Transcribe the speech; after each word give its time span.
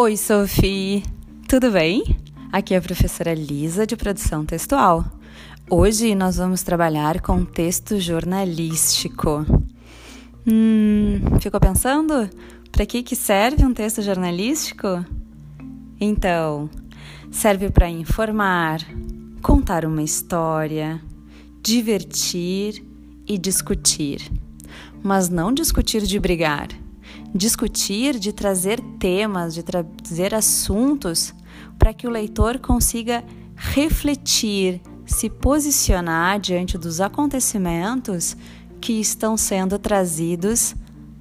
Oi, 0.00 0.16
Sophie! 0.16 1.02
Tudo 1.48 1.72
bem? 1.72 2.04
Aqui 2.52 2.72
é 2.72 2.76
a 2.76 2.80
professora 2.80 3.34
Lisa 3.34 3.84
de 3.84 3.96
Produção 3.96 4.46
Textual. 4.46 5.04
Hoje 5.68 6.14
nós 6.14 6.36
vamos 6.36 6.62
trabalhar 6.62 7.20
com 7.20 7.44
texto 7.44 7.98
jornalístico. 7.98 9.44
Hum, 10.46 11.20
ficou 11.40 11.58
pensando? 11.58 12.30
Para 12.70 12.86
que, 12.86 13.02
que 13.02 13.16
serve 13.16 13.64
um 13.64 13.74
texto 13.74 14.00
jornalístico? 14.00 15.04
Então, 16.00 16.70
serve 17.28 17.68
para 17.68 17.90
informar, 17.90 18.78
contar 19.42 19.84
uma 19.84 20.04
história, 20.04 21.02
divertir 21.60 22.87
e 23.28 23.36
discutir. 23.36 24.30
Mas 25.02 25.28
não 25.28 25.52
discutir 25.52 26.02
de 26.02 26.18
brigar 26.18 26.68
discutir, 27.34 28.18
de 28.18 28.32
trazer 28.32 28.80
temas, 28.98 29.54
de 29.54 29.62
trazer 29.62 30.34
assuntos 30.34 31.34
para 31.78 31.92
que 31.92 32.06
o 32.06 32.10
leitor 32.10 32.58
consiga 32.58 33.24
refletir, 33.54 34.80
se 35.04 35.28
posicionar 35.28 36.38
diante 36.40 36.78
dos 36.78 37.00
acontecimentos 37.00 38.36
que 38.80 38.94
estão 38.94 39.36
sendo 39.36 39.78
trazidos 39.78 40.74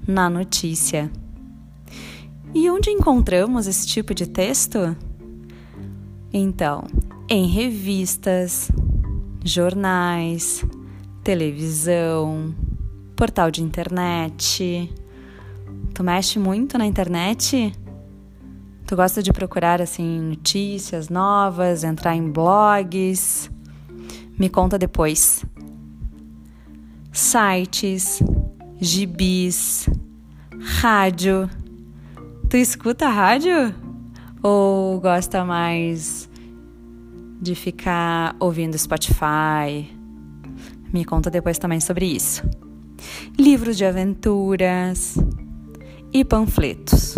na 0.07 0.29
notícia. 0.29 1.11
E 2.53 2.69
onde 2.69 2.89
encontramos 2.89 3.67
esse 3.67 3.85
tipo 3.87 4.13
de 4.13 4.25
texto? 4.25 4.95
Então, 6.31 6.85
em 7.29 7.47
revistas, 7.47 8.69
jornais, 9.43 10.63
televisão, 11.27 12.55
portal 13.13 13.51
de 13.51 13.61
internet 13.61 14.89
Tu 15.93 16.01
mexe 16.01 16.39
muito 16.39 16.77
na 16.77 16.85
internet? 16.85 17.73
Tu 18.85 18.95
gosta 18.95 19.21
de 19.21 19.33
procurar 19.33 19.81
assim 19.81 20.21
notícias 20.21 21.09
novas, 21.09 21.83
entrar 21.83 22.15
em 22.15 22.31
blogs? 22.31 23.51
Me 24.39 24.47
conta 24.47 24.77
depois. 24.77 25.43
Sites, 27.11 28.23
gibis, 28.79 29.89
rádio. 30.79 31.49
Tu 32.49 32.55
escuta 32.55 33.09
rádio? 33.09 33.75
Ou 34.41 35.01
gosta 35.01 35.43
mais 35.43 36.29
de 37.41 37.53
ficar 37.53 38.33
ouvindo 38.39 38.77
Spotify? 38.77 39.96
Me 40.93 41.03
conta 41.03 41.29
depois 41.29 41.57
também 41.57 41.79
sobre 41.79 42.05
isso. 42.05 42.43
Livros 43.37 43.77
de 43.77 43.85
aventuras 43.85 45.17
e 46.13 46.23
panfletos. 46.23 47.17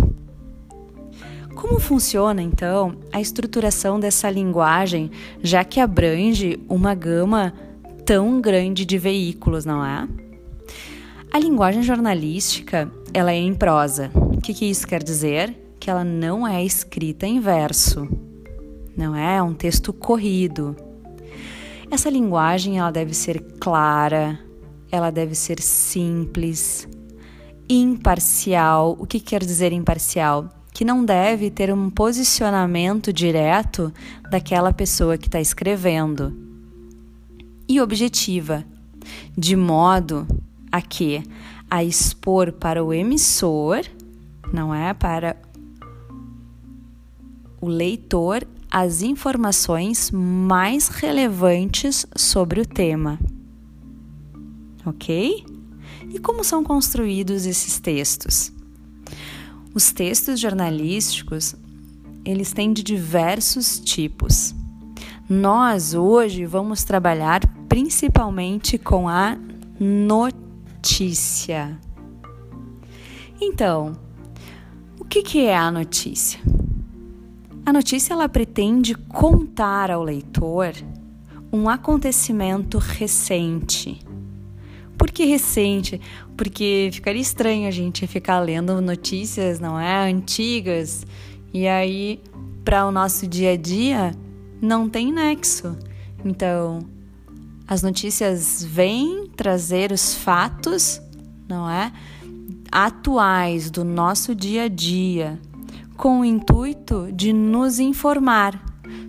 Como 1.55 1.79
funciona 1.79 2.41
então 2.41 2.95
a 3.11 3.19
estruturação 3.19 3.99
dessa 3.99 4.29
linguagem, 4.29 5.11
já 5.43 5.63
que 5.63 5.79
abrange 5.79 6.59
uma 6.69 6.95
gama 6.95 7.53
tão 8.05 8.39
grande 8.39 8.85
de 8.85 8.97
veículos, 8.97 9.65
não 9.65 9.85
é? 9.85 10.07
A 11.31 11.37
linguagem 11.37 11.83
jornalística, 11.83 12.91
ela 13.13 13.31
é 13.31 13.35
em 13.35 13.53
prosa. 13.53 14.09
O 14.15 14.41
que, 14.41 14.53
que 14.53 14.65
isso 14.65 14.87
quer 14.87 15.03
dizer? 15.03 15.55
Que 15.79 15.89
ela 15.89 16.03
não 16.03 16.47
é 16.47 16.63
escrita 16.63 17.27
em 17.27 17.39
verso. 17.39 18.07
Não 18.97 19.15
é, 19.15 19.37
é 19.37 19.43
um 19.43 19.53
texto 19.53 19.93
corrido. 19.93 20.75
Essa 21.91 22.09
linguagem 22.09 22.77
ela 22.77 22.91
deve 22.91 23.15
ser 23.15 23.41
clara, 23.59 24.39
ela 24.91 25.09
deve 25.09 25.33
ser 25.33 25.59
simples, 25.59 26.87
imparcial. 27.67 28.95
O 28.99 29.07
que 29.07 29.19
quer 29.19 29.43
dizer 29.43 29.73
imparcial? 29.73 30.49
Que 30.71 30.85
não 30.85 31.03
deve 31.03 31.49
ter 31.49 31.73
um 31.73 31.89
posicionamento 31.89 33.11
direto 33.11 33.91
daquela 34.29 34.71
pessoa 34.71 35.17
que 35.17 35.27
está 35.27 35.41
escrevendo. 35.41 36.31
E 37.67 37.81
objetiva, 37.81 38.63
de 39.35 39.55
modo 39.55 40.27
a 40.71 40.83
que 40.83 41.23
a 41.69 41.83
expor 41.83 42.51
para 42.51 42.83
o 42.83 42.93
emissor, 42.93 43.81
não 44.53 44.73
é 44.73 44.93
para 44.93 45.35
o 47.59 47.67
leitor, 47.67 48.47
as 48.71 49.01
informações 49.01 50.11
mais 50.11 50.89
relevantes 50.89 52.05
sobre 52.15 52.61
o 52.61 52.65
tema. 52.65 53.19
Ok? 54.85 55.43
E 56.13 56.19
como 56.19 56.43
são 56.43 56.63
construídos 56.63 57.45
esses 57.45 57.79
textos? 57.79 58.51
Os 59.73 59.91
textos 59.91 60.39
jornalísticos, 60.39 61.55
eles 62.23 62.53
têm 62.53 62.73
de 62.73 62.83
diversos 62.83 63.79
tipos. 63.79 64.53
Nós 65.27 65.93
hoje 65.93 66.45
vamos 66.45 66.83
trabalhar 66.83 67.41
principalmente 67.67 68.77
com 68.77 69.07
a 69.07 69.37
notícia. 69.79 71.79
Então, 73.39 73.93
o 74.99 75.05
que, 75.05 75.21
que 75.21 75.45
é 75.45 75.55
a 75.55 75.71
notícia? 75.71 76.39
A 77.69 77.71
notícia 77.71 78.13
ela 78.13 78.27
pretende 78.27 78.95
contar 78.95 79.91
ao 79.91 80.01
leitor 80.01 80.73
um 81.53 81.69
acontecimento 81.69 82.79
recente, 82.79 84.03
por 84.97 85.11
que 85.11 85.23
recente? 85.25 86.01
Porque 86.35 86.89
ficaria 86.91 87.21
estranho 87.21 87.67
a 87.67 87.71
gente 87.71 88.07
ficar 88.07 88.39
lendo 88.39 88.81
notícias, 88.81 89.59
não 89.59 89.79
é? 89.79 90.09
Antigas. 90.09 91.05
E 91.53 91.67
aí, 91.67 92.19
para 92.65 92.87
o 92.87 92.91
nosso 92.91 93.27
dia 93.27 93.51
a 93.51 93.55
dia, 93.55 94.15
não 94.59 94.89
tem 94.89 95.13
nexo. 95.13 95.77
Então, 96.25 96.79
as 97.67 97.83
notícias 97.83 98.63
vêm 98.63 99.27
trazer 99.37 99.91
os 99.91 100.15
fatos, 100.15 100.99
não 101.47 101.69
é? 101.69 101.93
Atuais 102.71 103.69
do 103.69 103.85
nosso 103.85 104.33
dia 104.33 104.63
a 104.63 104.67
dia, 104.67 105.39
com 105.99 106.21
o 106.21 106.25
intuito 106.25 107.09
de 107.11 107.33
nos 107.33 107.77
informar 107.77 108.63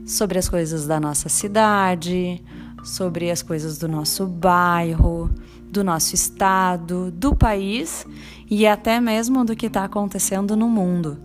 sobre 0.04 0.40
as 0.40 0.48
coisas 0.48 0.88
da 0.88 0.98
nossa 0.98 1.28
cidade, 1.28 2.42
sobre 2.82 3.30
as 3.30 3.42
coisas 3.42 3.78
do 3.78 3.86
nosso 3.86 4.26
bairro, 4.26 5.30
do 5.70 5.84
nosso 5.84 6.16
estado, 6.16 7.12
do 7.12 7.32
país 7.32 8.04
e 8.50 8.66
até 8.66 8.98
mesmo 9.00 9.44
do 9.44 9.54
que 9.54 9.66
está 9.66 9.84
acontecendo 9.84 10.56
no 10.56 10.68
mundo. 10.68 11.16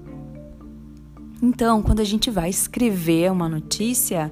Então, 1.41 1.81
quando 1.81 1.99
a 1.99 2.05
gente 2.05 2.29
vai 2.29 2.47
escrever 2.47 3.31
uma 3.31 3.49
notícia, 3.49 4.31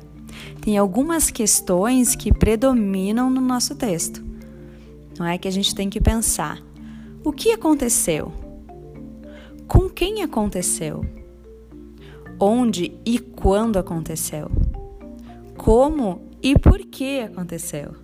tem 0.62 0.78
algumas 0.78 1.32
questões 1.32 2.16
que 2.16 2.32
predominam 2.32 3.32
no 3.32 3.42
nosso 3.42 3.74
texto. 3.74 4.24
Não 5.18 5.26
é 5.26 5.40
que 5.40 5.48
a 5.48 5.52
gente 5.52 5.74
tem 5.74 5.90
que 5.90 6.00
pensar: 6.00 6.62
o 7.24 7.32
que 7.32 7.52
aconteceu? 7.52 8.32
Com 9.68 9.90
quem 9.90 10.22
aconteceu? 10.22 11.04
Onde 12.46 13.00
e 13.06 13.20
quando 13.20 13.80
aconteceu? 13.80 14.52
Como 15.56 16.30
e 16.42 16.60
por 16.60 16.80
que 16.80 17.22
aconteceu? 17.22 17.96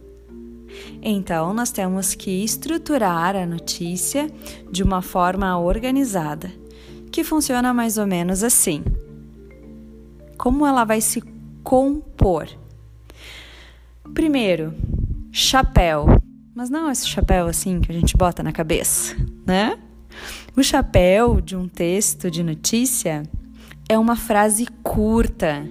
Então, 1.02 1.54
nós 1.54 1.74
temos 1.74 2.16
que 2.16 2.42
estruturar 2.42 3.36
a 3.36 3.46
notícia 3.46 4.32
de 4.72 4.82
uma 4.82 5.02
forma 5.02 5.60
organizada, 5.60 6.50
que 7.12 7.22
funciona 7.22 7.74
mais 7.74 7.98
ou 7.98 8.08
menos 8.08 8.42
assim. 8.42 8.82
Como 10.38 10.66
ela 10.66 10.86
vai 10.86 11.02
se 11.02 11.22
compor? 11.62 12.48
Primeiro, 14.14 14.74
chapéu. 15.34 16.06
Mas 16.56 16.70
não 16.70 16.90
esse 16.90 17.10
chapéu 17.10 17.48
assim 17.48 17.82
que 17.82 17.92
a 17.92 17.96
gente 17.96 18.16
bota 18.16 18.42
na 18.42 18.54
cabeça, 18.54 19.18
né? 19.46 19.78
O 20.56 20.64
chapéu 20.64 21.42
de 21.42 21.58
um 21.58 21.68
texto 21.68 22.32
de 22.32 22.42
notícia 22.42 23.24
é 23.90 23.98
uma 23.98 24.16
frase 24.16 24.68
curta 24.84 25.68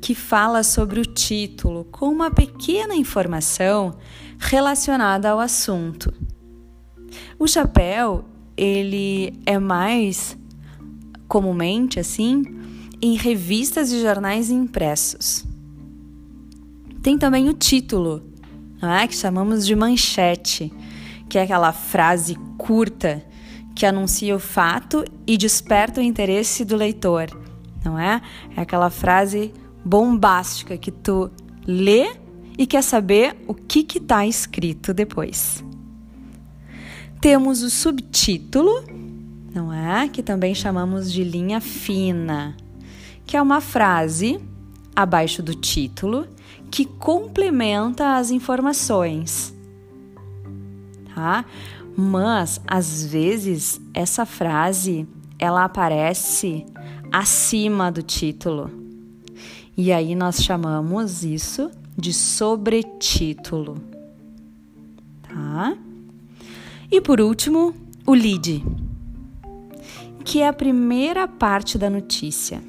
que 0.00 0.14
fala 0.14 0.64
sobre 0.64 1.00
o 1.00 1.06
título 1.06 1.84
com 1.84 2.10
uma 2.10 2.30
pequena 2.30 2.96
informação 2.96 3.96
relacionada 4.38 5.30
ao 5.30 5.38
assunto. 5.38 6.12
O 7.38 7.46
chapéu, 7.46 8.24
ele 8.56 9.32
é 9.46 9.58
mais 9.58 10.36
comumente 11.28 12.00
assim 12.00 12.42
em 13.00 13.16
revistas 13.16 13.92
e 13.92 14.02
jornais 14.02 14.50
impressos. 14.50 15.46
Tem 17.02 17.16
também 17.16 17.48
o 17.48 17.54
título, 17.54 18.22
é? 18.82 19.06
que 19.06 19.14
chamamos 19.14 19.64
de 19.64 19.76
manchete, 19.76 20.72
que 21.28 21.38
é 21.38 21.42
aquela 21.42 21.72
frase 21.72 22.34
curta 22.58 23.24
que 23.74 23.86
anuncia 23.86 24.34
o 24.34 24.38
fato 24.38 25.04
e 25.26 25.36
desperta 25.36 26.00
o 26.00 26.04
interesse 26.04 26.64
do 26.64 26.76
leitor, 26.76 27.43
não 27.84 27.98
é? 27.98 28.20
É 28.56 28.60
aquela 28.62 28.90
frase 28.90 29.52
bombástica 29.84 30.76
que 30.76 30.90
tu 30.90 31.30
lê 31.66 32.16
e 32.56 32.66
quer 32.66 32.82
saber 32.82 33.36
o 33.46 33.54
que 33.54 33.86
está 33.98 34.26
escrito 34.26 34.94
depois. 34.94 35.62
Temos 37.20 37.62
o 37.62 37.70
subtítulo, 37.70 38.84
não 39.52 39.72
é? 39.72 40.08
Que 40.08 40.22
também 40.22 40.54
chamamos 40.54 41.12
de 41.12 41.24
linha 41.24 41.60
fina, 41.60 42.56
que 43.26 43.36
é 43.36 43.42
uma 43.42 43.60
frase 43.60 44.40
abaixo 44.94 45.42
do 45.42 45.54
título 45.54 46.26
que 46.70 46.84
complementa 46.84 48.16
as 48.16 48.30
informações. 48.30 49.54
Tá? 51.14 51.44
Mas 51.96 52.60
às 52.66 53.04
vezes 53.06 53.80
essa 53.92 54.26
frase 54.26 55.06
ela 55.38 55.64
aparece 55.64 56.66
acima 57.14 57.92
do 57.92 58.02
título. 58.02 58.68
E 59.76 59.92
aí 59.92 60.16
nós 60.16 60.42
chamamos 60.42 61.22
isso 61.22 61.70
de 61.96 62.12
sobretítulo. 62.12 63.80
Tá? 65.22 65.76
E 66.90 67.00
por 67.00 67.20
último, 67.20 67.72
o 68.04 68.14
lead, 68.14 68.64
que 70.24 70.40
é 70.40 70.48
a 70.48 70.52
primeira 70.52 71.28
parte 71.28 71.78
da 71.78 71.88
notícia. 71.88 72.60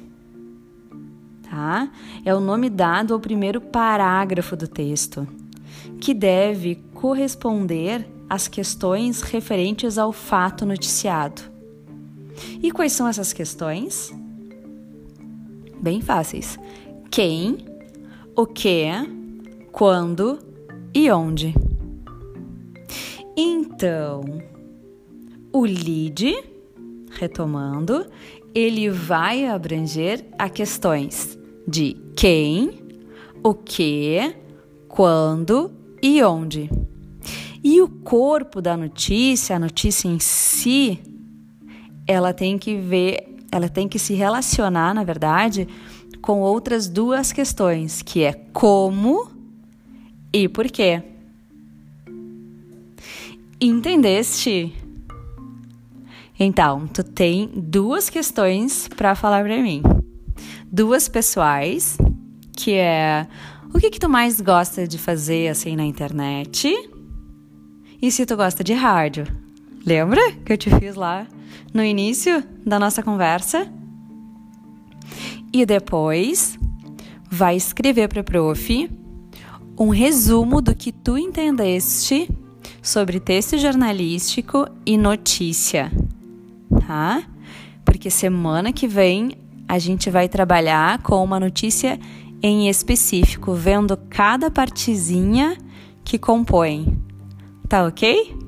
Tá? 1.50 1.90
É 2.24 2.32
o 2.32 2.38
nome 2.38 2.70
dado 2.70 3.14
ao 3.14 3.18
primeiro 3.18 3.60
parágrafo 3.60 4.54
do 4.54 4.68
texto, 4.68 5.26
que 6.00 6.14
deve 6.14 6.76
corresponder 6.94 8.08
às 8.30 8.46
questões 8.46 9.22
referentes 9.22 9.98
ao 9.98 10.12
fato 10.12 10.64
noticiado. 10.64 11.42
E 12.62 12.70
quais 12.70 12.92
são 12.92 13.08
essas 13.08 13.32
questões? 13.32 14.14
Bem 15.86 16.00
fáceis. 16.00 16.58
Quem, 17.12 17.58
o 18.34 18.44
que, 18.44 18.86
quando 19.70 20.36
e 20.92 21.08
onde. 21.12 21.54
Então, 23.36 24.24
o 25.52 25.64
lead, 25.64 26.34
retomando, 27.12 28.04
ele 28.52 28.90
vai 28.90 29.46
abranger 29.46 30.24
a 30.36 30.48
questões 30.48 31.38
de 31.68 31.96
quem, 32.16 32.80
o 33.44 33.54
que, 33.54 34.34
quando 34.88 35.70
e 36.02 36.20
onde. 36.20 36.68
E 37.62 37.80
o 37.80 37.88
corpo 37.88 38.60
da 38.60 38.76
notícia, 38.76 39.54
a 39.54 39.60
notícia 39.60 40.08
em 40.08 40.18
si, 40.18 40.98
ela 42.08 42.32
tem 42.32 42.58
que 42.58 42.74
ver 42.74 43.35
ela 43.56 43.68
tem 43.68 43.88
que 43.88 43.98
se 43.98 44.14
relacionar, 44.14 44.94
na 44.94 45.04
verdade, 45.04 45.66
com 46.20 46.40
outras 46.40 46.88
duas 46.88 47.32
questões, 47.32 48.02
que 48.02 48.22
é 48.22 48.32
como 48.52 49.30
e 50.32 50.48
por 50.48 50.66
quê. 50.66 51.02
Entendeste? 53.60 54.72
Então, 56.38 56.86
tu 56.86 57.02
tem 57.02 57.50
duas 57.54 58.10
questões 58.10 58.88
para 58.88 59.14
falar 59.14 59.42
para 59.42 59.62
mim. 59.62 59.82
Duas 60.70 61.08
pessoais, 61.08 61.96
que 62.54 62.74
é 62.74 63.26
o 63.72 63.78
que 63.78 63.90
que 63.90 63.98
tu 64.00 64.08
mais 64.08 64.40
gosta 64.40 64.86
de 64.86 64.98
fazer 64.98 65.48
assim 65.48 65.76
na 65.76 65.84
internet? 65.84 66.72
E 68.00 68.10
se 68.10 68.26
tu 68.26 68.36
gosta 68.36 68.62
de 68.62 68.74
rádio? 68.74 69.26
Lembra 69.86 70.32
que 70.44 70.52
eu 70.52 70.58
te 70.58 70.68
fiz 70.68 70.96
lá 70.96 71.28
no 71.72 71.84
início 71.84 72.42
da 72.66 72.76
nossa 72.76 73.04
conversa. 73.04 73.72
E 75.52 75.64
depois 75.64 76.58
vai 77.30 77.54
escrever 77.54 78.08
para 78.08 78.20
o 78.20 78.24
prof 78.24 78.90
um 79.78 79.90
resumo 79.90 80.60
do 80.60 80.74
que 80.74 80.90
tu 80.90 81.16
entendeste 81.16 82.28
sobre 82.82 83.20
texto 83.20 83.56
jornalístico 83.58 84.66
e 84.84 84.98
notícia, 84.98 85.92
tá? 86.86 87.22
Porque 87.84 88.10
semana 88.10 88.72
que 88.72 88.88
vem 88.88 89.32
a 89.68 89.78
gente 89.78 90.10
vai 90.10 90.28
trabalhar 90.28 91.00
com 91.02 91.22
uma 91.22 91.38
notícia 91.38 91.98
em 92.42 92.68
específico, 92.68 93.54
vendo 93.54 93.96
cada 94.10 94.50
partezinha 94.50 95.56
que 96.04 96.18
compõe. 96.18 96.98
Tá 97.68 97.84
ok? 97.84 98.45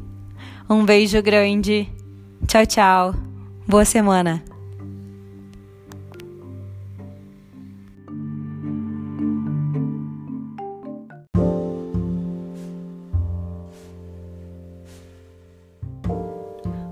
Um 0.71 0.85
beijo 0.85 1.23
grande. 1.23 1.91
Tchau, 2.47 2.67
tchau. 2.67 3.15
Boa 3.67 3.87
semana. 3.87 4.45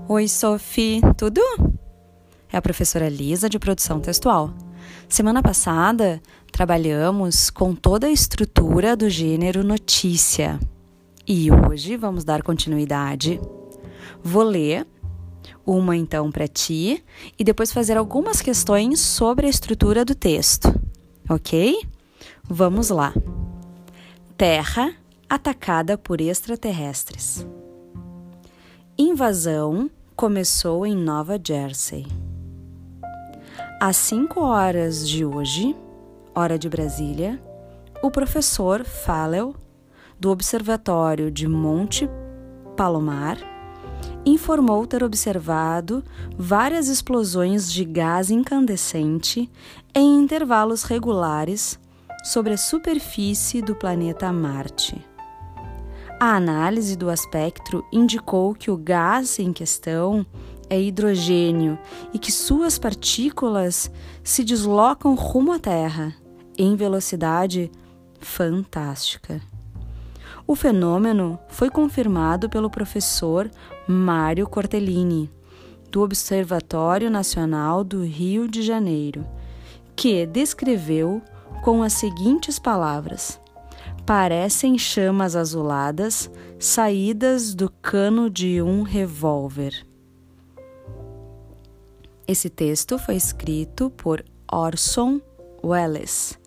Oi, 0.09 0.27
Sophie, 0.27 1.01
tudo? 1.15 1.39
É 2.51 2.57
a 2.57 2.61
professora 2.61 3.07
Lisa 3.07 3.47
de 3.47 3.59
produção 3.59 3.99
textual. 3.99 4.51
Semana 5.07 5.43
passada 5.43 6.19
trabalhamos 6.51 7.51
com 7.51 7.75
toda 7.75 8.07
a 8.07 8.11
estrutura 8.11 8.95
do 8.95 9.07
gênero 9.07 9.63
notícia 9.63 10.59
e 11.27 11.51
hoje 11.51 11.95
vamos 11.95 12.23
dar 12.23 12.41
continuidade. 12.41 13.39
Vou 14.23 14.43
ler 14.43 14.85
uma 15.65 15.95
então 15.95 16.31
para 16.31 16.47
ti 16.47 17.03
e 17.37 17.43
depois 17.43 17.71
fazer 17.71 17.97
algumas 17.97 18.41
questões 18.41 18.99
sobre 18.99 19.47
a 19.47 19.49
estrutura 19.49 20.05
do 20.05 20.15
texto, 20.15 20.73
ok? 21.29 21.81
Vamos 22.43 22.89
lá. 22.89 23.13
Terra 24.37 24.93
atacada 25.29 25.97
por 25.97 26.21
extraterrestres. 26.21 27.45
Invasão 28.97 29.91
começou 30.15 30.85
em 30.85 30.95
Nova 30.95 31.39
Jersey. 31.41 32.07
Às 33.79 33.97
5 33.97 34.39
horas 34.39 35.07
de 35.07 35.25
hoje, 35.25 35.75
hora 36.33 36.57
de 36.57 36.69
Brasília, 36.69 37.39
o 38.01 38.09
professor 38.09 38.83
Fallel, 38.83 39.53
do 40.19 40.31
Observatório 40.31 41.29
de 41.29 41.47
Monte 41.47 42.09
Palomar, 42.75 43.37
informou 44.25 44.85
ter 44.85 45.03
observado 45.03 46.03
várias 46.37 46.87
explosões 46.87 47.71
de 47.71 47.85
gás 47.85 48.29
incandescente 48.29 49.49
em 49.95 50.19
intervalos 50.19 50.83
regulares 50.83 51.79
sobre 52.23 52.53
a 52.53 52.57
superfície 52.57 53.61
do 53.61 53.75
planeta 53.75 54.31
Marte. 54.31 55.03
A 56.19 56.35
análise 56.35 56.95
do 56.95 57.09
aspecto 57.09 57.85
indicou 57.91 58.53
que 58.53 58.71
o 58.71 58.77
gás 58.77 59.37
em 59.39 59.53
questão 59.53 60.25
é 60.69 60.81
hidrogênio 60.81 61.77
e 62.13 62.19
que 62.19 62.31
suas 62.31 62.77
partículas 62.77 63.89
se 64.23 64.43
deslocam 64.43 65.15
rumo 65.15 65.53
à 65.53 65.59
Terra 65.59 66.13
em 66.57 66.75
velocidade 66.75 67.71
fantástica. 68.19 69.41
O 70.47 70.55
fenômeno 70.55 71.37
foi 71.49 71.69
confirmado 71.69 72.49
pelo 72.49 72.69
professor 72.69 73.51
Mário 73.85 74.47
Cortellini, 74.47 75.29
do 75.91 76.01
Observatório 76.01 77.09
Nacional 77.09 77.83
do 77.83 78.01
Rio 78.05 78.47
de 78.47 78.61
Janeiro, 78.61 79.27
que 79.93 80.25
descreveu 80.25 81.21
com 81.65 81.83
as 81.83 81.91
seguintes 81.91 82.57
palavras: 82.57 83.41
parecem 84.05 84.77
chamas 84.77 85.35
azuladas 85.35 86.31
saídas 86.57 87.53
do 87.53 87.69
cano 87.69 88.29
de 88.29 88.61
um 88.61 88.83
revólver. 88.83 89.85
Esse 92.25 92.49
texto 92.49 92.97
foi 92.97 93.15
escrito 93.15 93.89
por 93.89 94.23
Orson 94.49 95.19
Welles 95.61 96.39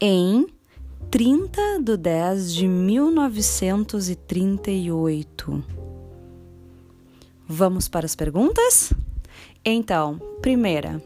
em 0.00 0.46
30 1.10 1.82
de 1.82 1.96
10 1.96 2.54
de 2.54 2.68
1938. 2.68 5.64
Vamos 7.48 7.88
para 7.88 8.06
as 8.06 8.14
perguntas? 8.14 8.92
Então, 9.64 10.20
primeira, 10.40 11.02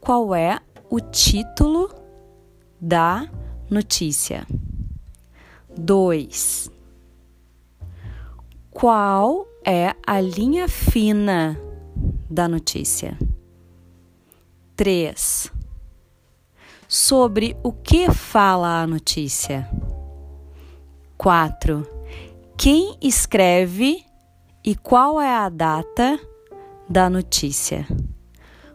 qual 0.00 0.34
é 0.34 0.58
o 0.90 0.98
título 0.98 1.94
da 2.80 3.30
notícia? 3.70 4.44
2. 5.78 6.68
Qual 8.72 9.46
é 9.64 9.94
a 10.04 10.20
linha 10.20 10.66
fina 10.66 11.56
da 12.28 12.48
notícia? 12.48 13.16
3 14.74 15.59
sobre 16.90 17.56
o 17.62 17.72
que 17.72 18.10
fala 18.10 18.82
a 18.82 18.86
notícia. 18.86 19.70
4. 21.16 21.86
Quem 22.58 22.98
escreve 23.00 24.04
e 24.64 24.74
qual 24.74 25.20
é 25.20 25.32
a 25.32 25.48
data 25.48 26.18
da 26.88 27.08
notícia. 27.08 27.86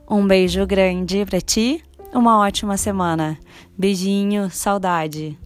Um 0.09 0.25
beijo 0.25 0.65
grande 0.65 1.25
para 1.25 1.41
ti, 1.41 1.83
uma 2.13 2.39
ótima 2.39 2.77
semana. 2.77 3.37
Beijinho, 3.77 4.49
saudade. 4.49 5.37